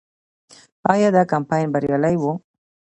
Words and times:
آیا 0.93 1.09
دا 1.15 1.23
کمپاین 1.31 1.65
بریالی 1.73 2.15
و؟ 2.21 2.25